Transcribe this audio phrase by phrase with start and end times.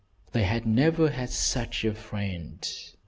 [0.31, 2.67] They had never had such a friend.